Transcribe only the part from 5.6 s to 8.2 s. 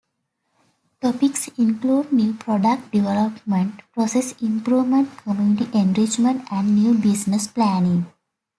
enrichment, and new business planning.